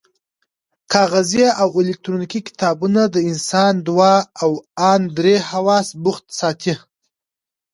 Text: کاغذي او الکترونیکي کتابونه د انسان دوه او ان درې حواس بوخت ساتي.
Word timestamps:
کاغذي 0.91 1.43
او 1.61 1.69
الکترونیکي 1.81 2.39
کتابونه 2.47 3.01
د 3.07 3.15
انسان 3.29 3.73
دوه 3.87 4.13
او 4.43 4.51
ان 4.91 5.01
درې 5.17 5.35
حواس 5.49 5.87
بوخت 6.03 6.25
ساتي. 6.39 6.73